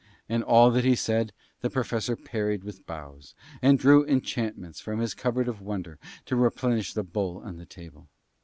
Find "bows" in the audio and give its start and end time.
2.87-3.35